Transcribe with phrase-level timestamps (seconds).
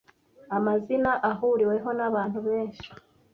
[0.57, 2.87] Amazina ahuriweho nabantu benshi